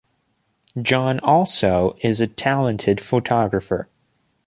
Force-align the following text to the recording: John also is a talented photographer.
John 0.81 1.19
also 1.19 1.95
is 2.01 2.21
a 2.21 2.25
talented 2.27 2.99
photographer. 2.99 3.87